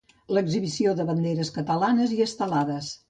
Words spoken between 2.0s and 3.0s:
i estelades.